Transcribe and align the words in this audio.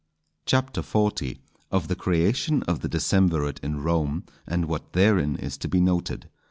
CHAPTER 0.47 0.81
XL.—_Of 0.81 1.85
the 1.87 1.95
creation 1.95 2.63
of 2.63 2.79
the 2.79 2.89
Decemvirate 2.89 3.59
in 3.63 3.83
Rome, 3.83 4.23
and 4.47 4.65
what 4.65 4.93
therein 4.93 5.35
is 5.35 5.57
to 5.59 5.67
be 5.67 5.79
noted. 5.79 6.27